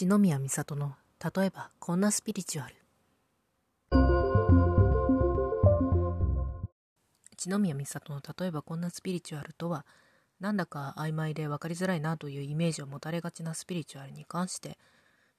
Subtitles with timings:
[0.00, 2.74] 一宮美里の例えばこんなスピリチュアル。
[7.30, 9.84] 一宮美里の例えばこんなスピリチュアルとは
[10.40, 14.78] なんだか曖昧で分かりづらいなというイメージを持たれがちなスピリチュアルに関して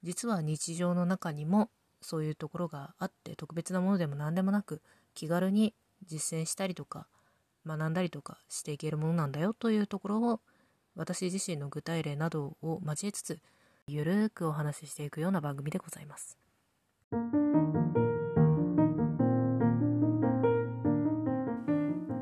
[0.03, 4.83] 実は日常の中にもそういうところがあって特別なものでも何でもなく
[5.15, 5.73] 気軽に
[6.05, 7.07] 実践したりとか
[7.65, 10.39] 学んだりとかしていけるものなんだよというところを
[10.95, 13.39] 私自身の具体例などを交えつつ
[13.93, 16.37] ゆるーくお話ししていくような番組でございます。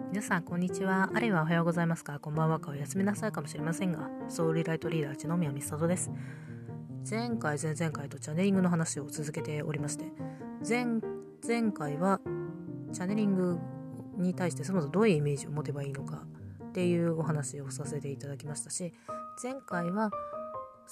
[0.09, 1.11] 皆さんこんにちは。
[1.13, 2.17] あるいはおはようございますか。
[2.17, 2.59] こんばんは。
[2.59, 6.09] かお休みなさいかもしれませんがソウルライトリーダー篠宮美里です。
[7.07, 10.05] 前回前々回とチャネリングの話を続けておりまして
[10.67, 10.85] 前
[11.47, 12.19] 前回は
[12.91, 13.59] チャネリング
[14.17, 16.23] に対してそもそもどういうイメージを持てばいいのか
[16.69, 18.91] っていうお話をさせていただきましたし
[19.41, 20.11] 前回は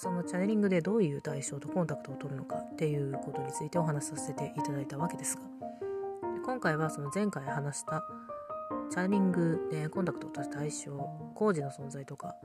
[0.00, 5.42] そのチャネリングでどういう対象とコンタクトを取るのかっていうことについてお話しさせていただいたわけですが
[6.44, 8.04] 今回はその前回話した
[8.92, 10.92] チャネリングでコンタクトを取る対象
[11.34, 12.36] 工事の存在とか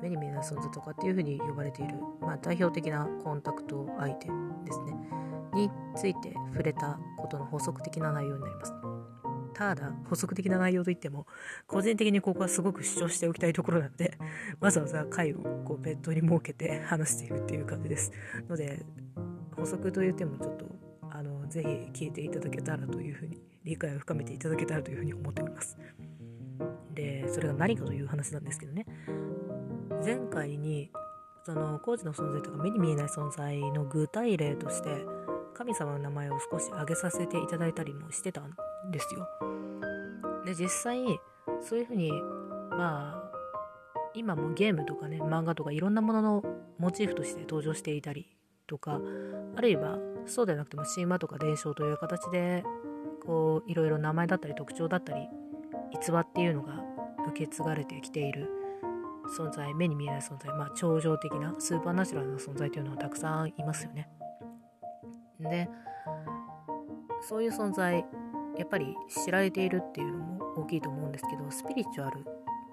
[0.00, 4.32] 目に見えない存在とかっていうふうに呼ばれている、まあ、代表的なコンタクト相手で
[4.72, 4.96] すね
[5.52, 8.72] について触れたことの補足的な内容になります。
[9.58, 11.26] ただ、補足的な内容といっても、
[11.66, 14.16] 個人的にここはすごく主張しておきたいところなので、
[14.60, 18.12] わざわざ回をこう別途に設けて話しているっていう感じです。
[18.48, 18.86] ので、
[19.56, 20.66] 補足といってもちょっと、
[21.10, 25.76] あの、ぜひ聞いていただけたらというふうに、理解を深めていただけたらというふうに思っております。
[26.94, 28.86] で、それが何かという話なんですけどね、
[30.04, 30.92] 前回に、
[31.44, 35.04] その工事の存在とか目に見えない存在の具体例として
[35.58, 38.54] 神様の名前を少し挙げさせていただいたりもしてたん
[38.92, 39.26] ですよ。
[40.44, 41.20] で実際
[41.60, 42.12] そういうふうに
[42.70, 43.30] まあ
[44.14, 46.44] 今もゲームとかね漫画とかいろんなものの
[46.78, 48.36] モチーフとして登場していたり
[48.68, 49.00] とか
[49.56, 52.62] あるいはそうではなくても神話とか伝承という形で
[53.26, 55.28] こういろいろ名前だったり特徴だったり
[55.92, 56.84] 逸話っていうのが
[57.30, 58.48] 受け継がれてきている
[59.36, 64.08] 存在目に見えない存在まあ超常的なスーパーナチュラルな存在というのはたくさんいますよね。
[65.40, 65.68] で
[67.22, 68.04] そういう存在
[68.56, 72.24] やっぱり知られているっていうのも大きいと思うんですけどスピリチュアル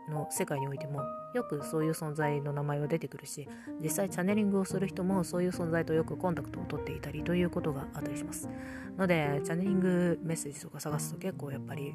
[0.09, 1.02] の世界においても
[1.34, 3.48] よくそういう存在の名前は出てくるし
[3.81, 8.50] 実際チャネリングをする人もそういう存在とよくコンタクトを取っていたりということがあったりします。
[8.97, 11.94] のでチャネリングメッセージとか探すと結構やっぱり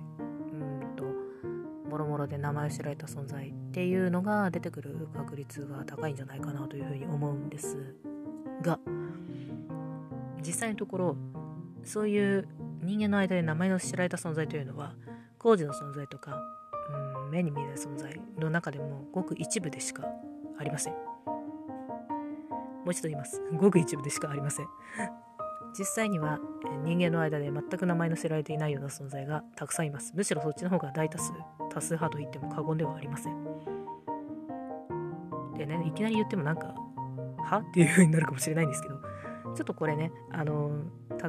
[0.53, 1.05] うんと
[1.89, 7.95] もろもろで名前を知られた存在っていうのが出てくる確率が高いんじゃないかなというふうに思うんです
[8.63, 8.79] が
[10.41, 11.17] 実際のところ
[11.85, 12.49] そういう
[12.83, 14.95] 人間の間で名前の知られた存在というのは
[15.39, 16.39] 工事の存在とか、
[17.25, 20.07] うん、目に見えない存在の中でもごく一部でしか
[20.59, 20.93] ありません。
[20.93, 20.99] も
[22.89, 23.41] う一度言います。
[23.57, 24.69] ごく一部でしかありません。
[25.79, 26.41] 実際には
[26.85, 30.13] 人間の間で全く名前の知られていないような存在がたくさんいます。
[30.17, 31.33] むしろそっちの方が大多数
[31.71, 33.45] 多数派と言っても過言ではありません。
[35.57, 36.75] でねいきなり言ってもなんか
[37.45, 37.59] は？
[37.59, 39.01] っていう風になるかもしれないんですけど
[39.57, 40.71] ちょっとこれねあの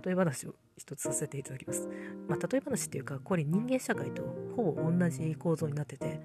[0.04, 1.88] 例え話を一つさせていただきます。
[2.28, 4.24] まあ、例え話っていうか、これ人間社会と
[4.56, 6.22] ほぼ同じ構造になってて、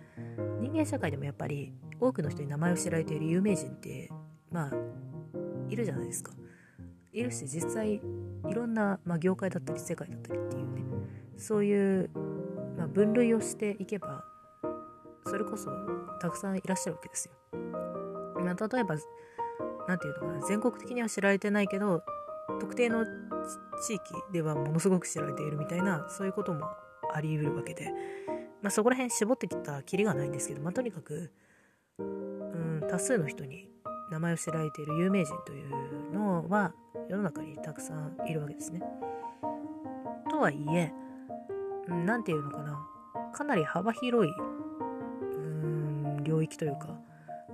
[0.60, 4.10] 人間社会でもやっぱり多くの人に名前を知られている有名人って、
[4.50, 4.72] まあ、
[5.68, 6.32] いるじゃないですか。
[7.12, 8.00] いるし、実際、い
[8.54, 10.82] ろんな、まあ、業界だったり世界だったりっていうね、
[11.36, 12.10] そういう、
[12.76, 14.24] まあ、分類をしていけば、
[15.26, 15.70] それこそ
[16.20, 17.34] たくさんいらっしゃるわけですよ。
[18.40, 18.96] まあ、例えば、
[19.88, 22.02] 何て言うのかな、全国的には知られてないけど、
[22.60, 23.04] 特定の
[23.86, 24.02] 地域
[24.32, 26.66] ではものすごく知られているみたいなそういうことも
[27.12, 27.92] あり得るわけで、
[28.62, 31.30] まあ、そこら辺絞ってきたきりがないんですけど、まあ、とにかく、
[31.98, 33.69] うん、多数の人に
[34.10, 36.72] 名前を知られている有名人というのは
[37.08, 38.80] 世の中にたくさんいるわけですね。
[40.30, 40.92] とはいえ
[41.88, 42.78] 何て言うのかな
[43.32, 44.32] かなり幅広い
[45.36, 46.98] うん領域というか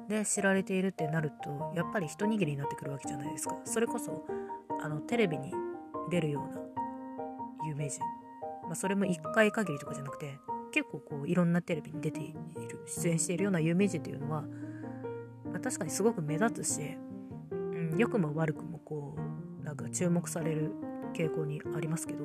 [0.09, 3.57] で知られているってなるとやっぱり一握りになってくるわけじゃないですか。
[3.65, 4.25] それこそ
[4.83, 5.53] あのテレビに
[6.11, 6.61] 出るような
[7.67, 8.01] 有名人、
[8.65, 10.39] まあ、それも1回限りとかじゃなくて
[10.73, 16.81] 結構こういろんなテレビに出ている出演しているような有名人というのは、まあ、確かにすごく目立つし、
[17.51, 19.17] うん、良くも悪くもこ
[19.61, 20.73] うなんか注目される
[21.15, 22.25] 傾向にありますけど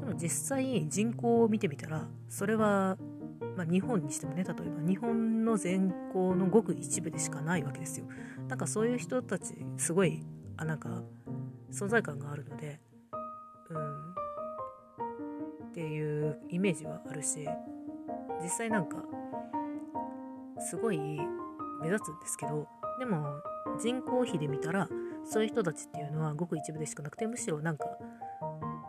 [0.00, 2.98] でも実際人口を見てみたらそれは、
[3.56, 8.06] まあ、日本にしてもね例えば日本の人口のごく一部でしかないわけですよ。
[8.48, 10.24] なんかそういう人たちすごい
[10.56, 11.02] あなんか
[11.72, 12.80] 存在感があるので、
[13.70, 14.10] うん、
[15.70, 17.48] っていうイメージはあるし
[18.42, 18.98] 実際なんか
[20.60, 22.68] すごい目立つんですけど
[22.98, 23.26] でも
[23.80, 24.88] 人口比で見たら
[25.24, 27.86] そういう人たちっていうのはごく一部でしかなくてむしろなんか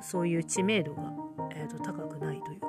[0.02, 1.14] そういう知名度が、
[1.56, 2.68] えー、と高くないというか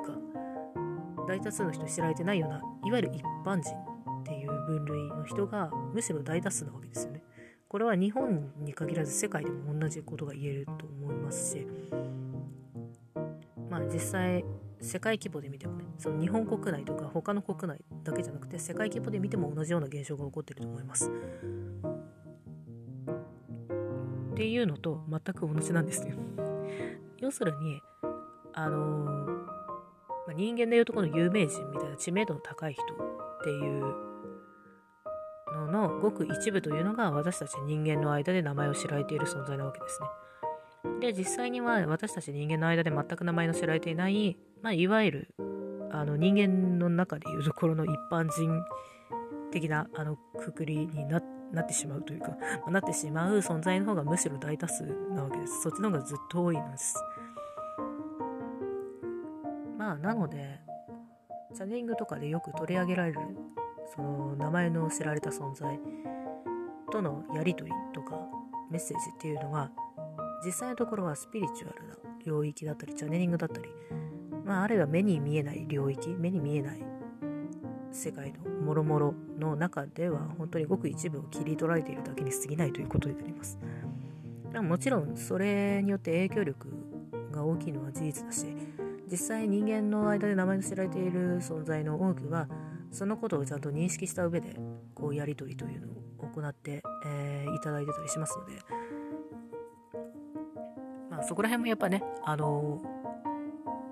[1.26, 7.22] 大多数の人知られてないようないわゆる一般人っていう分類の人がむしろ大多数なわけですよね。
[7.68, 11.66] これは日本に限らず世界でも同じことが言えると思いますし
[13.68, 14.44] まあ実際
[14.80, 21.10] 世界規模で見てもねその日本国内とか他の国内だけじゃなくて世界規模で見ても同じような現象が起こってると思います。
[24.32, 26.14] っていうのと全く同じなんですよ。
[27.18, 27.80] 要するに
[28.52, 29.35] あのー、
[30.26, 32.86] まあ、人間でいうとこの有名人みたいな知名度の高い人っ
[33.44, 33.94] ていう
[35.54, 40.08] ののごく一部というのが私たち人間の間で名前を知られている存在なわけですね。
[41.00, 45.34] で実際には私たち人間の間で全く名前の知られていない、まあ、いわゆる
[45.90, 48.62] あの人間の中でいうところの一般人
[49.50, 54.84] 的なあのくくりになってしまうというか、ま、なってしまう存在の方がむしろ大多数
[55.14, 55.62] なわけです。
[55.62, 56.94] そっちの方がずっと多いんです。
[59.86, 60.58] まあなので
[61.54, 63.20] チャネリングとかでよく取り上げられる
[63.94, 65.78] その名前の知られた存在
[66.90, 68.18] とのやり取りとか
[68.68, 69.70] メッセージっていうのは
[70.44, 71.94] 実際のところはスピリチュアルな
[72.24, 73.68] 領域だったりチャネリングだったり、
[74.44, 76.84] まあ、あるいは目に見えない領域目に見えない
[77.92, 83.56] 世界のもろもろの中では本当にごく一部を切り取られているだけに過ぎないということになります。
[84.52, 86.72] もちろんそれによって影響力
[87.30, 88.46] が大きいのは事実だし
[89.10, 92.48] 実際人間の間で名前の知られている存在の多くは
[92.90, 94.56] そのことをちゃんと認識した上で
[94.94, 98.58] こうやり取りというのを行って、えー、いただいてたりしますので
[101.16, 102.82] まあ、そこら辺もやっぱね、あの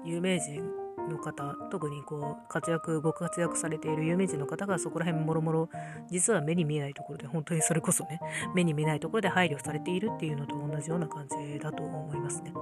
[0.04, 0.62] 有名人
[1.08, 5.68] の方、特にこう、活躍、ご活躍されている有名人の方がそこら辺もろもろ、
[6.10, 8.20] 実は目に見えないところで、本当にそれこそね、
[8.54, 12.52] 目に見えないところで配慮されているっていうのと同じような感じだと思いますね。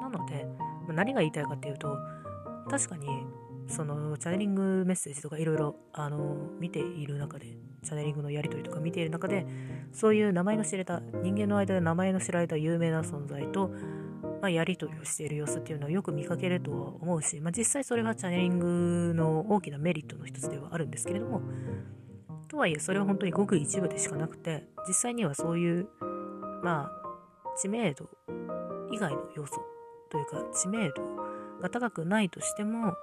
[0.00, 0.48] なので、
[0.92, 1.96] 何が言いたいかっていうと、
[2.70, 3.08] 確かに、
[3.68, 5.76] そのチャネリングメッセージとかいろいろ
[6.60, 9.46] 見ている中でチャネリングのやり取りとか見ている中で
[9.92, 13.70] そういう名前の知れた人間の間で名前の知られた有名な存在と、
[14.40, 21.40] まあ、やり取りをしている様子っていうのはよく見かけるとは思うし、まあ、実際それがチャネリングの大きなメリットの一つではあるんですけれども
[22.48, 25.88] とはいえそれは本当にごく一部でしかなくて実際にはそういう
[26.62, 28.10] まあ知名度
[28.92, 29.54] 以外の要素
[30.12, 31.02] というか知名度
[31.62, 32.94] が高くないとしても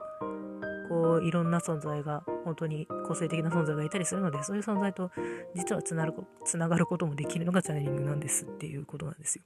[0.88, 5.12] こういろんな存在が本当に個性的な存在がいたりするのでそういう存在と
[5.56, 6.14] 実はつなる
[6.46, 9.44] つながることもできるのがチャネリングなんですっていうことなんですよ。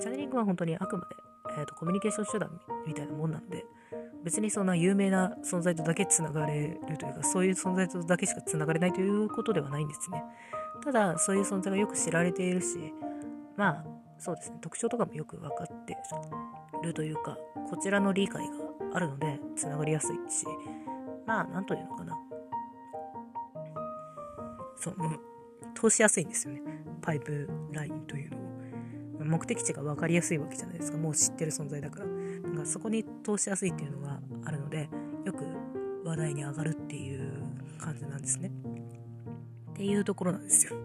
[0.00, 1.16] チャネリングは本当にあくまで、
[1.58, 3.64] えーと、コミュニケーション手段みたいなもんなんで
[4.24, 10.22] 別にそんな有名な存在とだけつながれるというかそういう存在とだけしかつながれないということではないんですね。
[10.82, 12.92] ただそういう存在がよく知られているし
[13.56, 13.84] まあ
[14.18, 14.58] そうですね。
[14.60, 15.96] 特徴とかもよく分かって
[16.82, 17.38] るというか
[17.68, 18.52] こちらの理解が
[18.94, 20.46] あるのでつながりやすいし。
[21.26, 22.18] まあ何というのかな。
[24.76, 24.96] そう、
[25.74, 26.62] 通しやすいんですよね。
[27.00, 28.44] パイプラインというのを。
[29.24, 30.98] 目的地が分かりやすいわけじゃないですか。
[30.98, 32.06] もう知ってる存在だから。
[32.06, 32.10] だ
[32.50, 34.90] からそこに通しやすいっていうのがあるので
[35.24, 35.44] よく
[36.04, 37.42] 話題に上がるっていう
[37.78, 38.50] 感じなんですね。
[39.70, 40.76] っていうところなんですよ。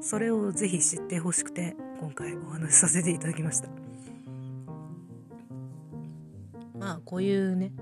[0.00, 3.68] それをぜひ知ってほしくて今回お話しさせていただきました。
[6.78, 7.72] まあこういうね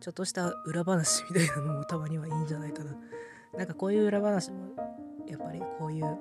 [0.00, 2.96] ちょっとした裏話みたいなのもたまにはいいんじゃないかな。
[3.56, 4.74] なんかこういう裏話も
[5.26, 6.18] やっぱりこういう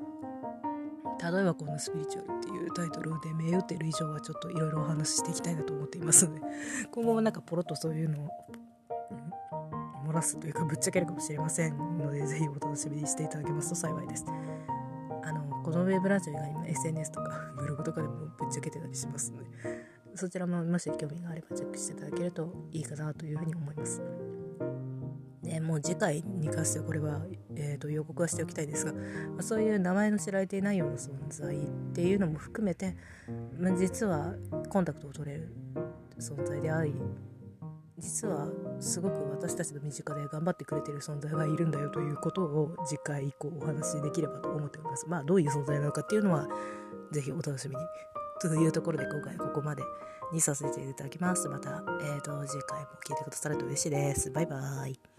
[1.22, 6.42] 例えばこのスピリチュアルっていうタイトルで銘打ってる以上はちょっといろいろお話ししていきたいなと思っていますので
[6.92, 8.30] 今後もなんかポロッとそういうのを、
[10.08, 14.26] 漏らすというかぶっちゃけるかもしれませんのでぜひお楽しみにしていただけますと幸いです。
[15.26, 19.50] あのこのウェブラジオ以外にも SNS とか ブログとかでもぶっちゃけてたりしますので
[20.14, 24.02] そちらももし興味があればチェックしていただけるといいかなというふうに思います。
[25.42, 27.22] でもう次回に関してはこれは、
[27.56, 29.00] えーと、予告はしておきたいですが、ま
[29.40, 31.60] あ、そういう名前の知られていないような存在っ
[31.94, 32.96] ていうのも含めて、
[33.60, 34.34] まあ、実は
[34.70, 35.54] コンタクトを取れる
[36.20, 36.94] 存在であり
[37.98, 38.48] 実は
[38.80, 45.08] すごく私たちの身近で頑張ってくれてる存在がいるんだよということを次回以降お話しできればと思っております。
[45.08, 46.48] まあどういう存在なのかっていうのは
[47.12, 47.82] 是非お楽しみに
[48.42, 49.84] というところで今回ここまで
[50.34, 51.48] にさせていただきます。
[51.48, 54.30] また、えーと、次回も聞いてくださると嬉しいです。
[54.32, 55.15] バイバーイ。